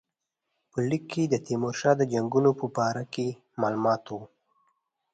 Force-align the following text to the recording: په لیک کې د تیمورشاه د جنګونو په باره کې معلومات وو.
په 0.71 0.77
لیک 0.89 1.03
کې 1.11 1.23
د 1.29 1.35
تیمورشاه 1.47 1.93
د 1.97 2.01
جنګونو 2.13 2.51
په 2.59 2.65
باره 2.77 3.03
کې 3.13 3.27
معلومات 3.61 4.03
وو. 4.09 4.21